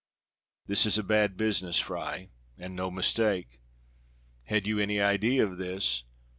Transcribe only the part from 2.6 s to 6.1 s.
no mistake." "Had you any idea of this?"